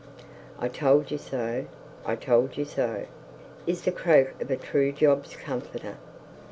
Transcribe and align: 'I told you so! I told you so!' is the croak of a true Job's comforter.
'I 0.57 0.69
told 0.69 1.11
you 1.11 1.19
so! 1.19 1.65
I 2.05 2.15
told 2.15 2.57
you 2.57 2.65
so!' 2.65 3.05
is 3.67 3.83
the 3.83 3.91
croak 3.91 4.29
of 4.41 4.49
a 4.49 4.57
true 4.57 4.91
Job's 4.91 5.35
comforter. 5.35 5.97